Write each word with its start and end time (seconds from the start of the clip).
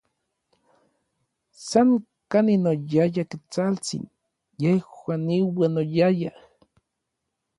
San 1.67 1.89
kanin 2.31 2.63
oyaya 2.71 3.23
Ketsaltsin, 3.29 4.03
yejuan 4.61 5.23
iuan 5.39 5.75
oyayaj. 5.83 6.35